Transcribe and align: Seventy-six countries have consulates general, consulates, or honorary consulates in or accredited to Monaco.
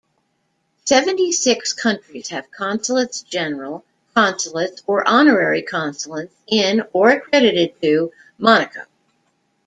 Seventy-six 0.83 1.73
countries 1.73 2.29
have 2.29 2.49
consulates 2.49 3.21
general, 3.21 3.85
consulates, 4.15 4.81
or 4.87 5.07
honorary 5.07 5.61
consulates 5.61 6.33
in 6.47 6.81
or 6.91 7.11
accredited 7.11 7.79
to 7.83 8.11
Monaco. 8.39 8.81